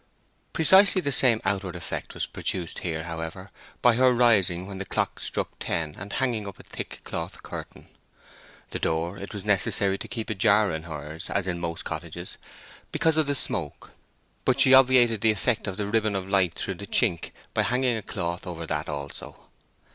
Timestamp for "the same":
0.99-1.39